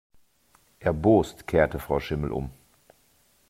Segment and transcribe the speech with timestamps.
[0.79, 2.49] Erbost kehrte Frau Schimmel um.